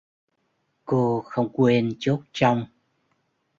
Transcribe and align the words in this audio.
cô 0.85 1.21
không 1.25 1.49
quên 1.53 1.89
chốt 1.99 2.19
trong 2.31 2.65